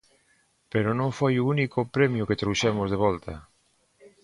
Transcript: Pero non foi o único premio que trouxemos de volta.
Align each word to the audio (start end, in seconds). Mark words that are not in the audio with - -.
Pero 0.71 0.89
non 0.99 1.09
foi 1.19 1.33
o 1.37 1.47
único 1.53 1.79
premio 1.95 2.27
que 2.29 2.39
trouxemos 2.41 2.87
de 2.89 2.97
volta. 3.05 3.33